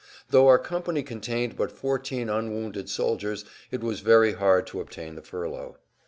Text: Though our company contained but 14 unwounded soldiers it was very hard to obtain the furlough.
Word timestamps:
Though 0.31 0.47
our 0.47 0.57
company 0.57 1.03
contained 1.03 1.55
but 1.55 1.71
14 1.71 2.27
unwounded 2.27 2.89
soldiers 2.89 3.45
it 3.69 3.81
was 3.83 3.99
very 3.99 4.33
hard 4.33 4.65
to 4.65 4.79
obtain 4.81 5.13
the 5.13 5.21
furlough. 5.21 5.77